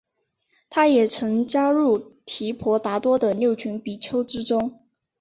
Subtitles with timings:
[0.67, 4.81] 他也曾加入提婆达多的六群比丘之中。